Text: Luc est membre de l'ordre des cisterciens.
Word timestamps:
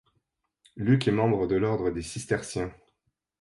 Luc 0.77 1.07
est 1.07 1.11
membre 1.11 1.45
de 1.45 1.55
l'ordre 1.57 1.91
des 1.91 2.01
cisterciens. 2.01 2.73